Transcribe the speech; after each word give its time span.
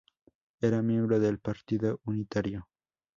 Era 0.61 0.81
miembro 0.81 1.19
del 1.19 1.37
Partido 1.37 2.01
Unitario. 2.05 2.67